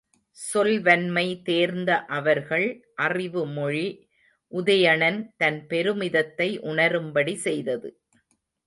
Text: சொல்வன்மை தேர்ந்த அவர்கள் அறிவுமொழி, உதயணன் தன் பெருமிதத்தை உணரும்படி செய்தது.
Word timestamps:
சொல்வன்மை 0.37 1.25
தேர்ந்த 1.43 2.05
அவர்கள் 2.09 2.65
அறிவுமொழி, 3.01 3.85
உதயணன் 4.51 5.21
தன் 5.37 5.61
பெருமிதத்தை 5.69 6.49
உணரும்படி 6.63 7.35
செய்தது. 7.35 7.91